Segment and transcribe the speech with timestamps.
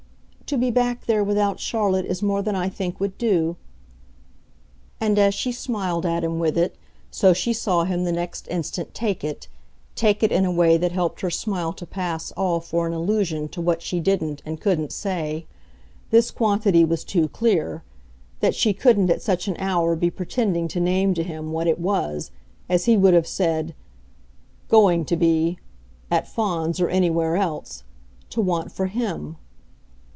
[0.51, 3.55] "To be back there without Charlotte is more than I think would do."
[4.99, 6.75] And as she smiled at him with it,
[7.09, 9.47] so she saw him the next instant take it
[9.95, 13.47] take it in a way that helped her smile to pass all for an allusion
[13.47, 15.45] to what she didn't and couldn't say.
[16.09, 17.81] This quantity was too clear
[18.41, 21.79] that she couldn't at such an hour be pretending to name to him what it
[21.79, 22.29] was,
[22.67, 23.73] as he would have said,
[24.67, 25.59] "going to be,"
[26.11, 27.85] at Fawns or anywhere else,
[28.31, 29.37] to want for HIM.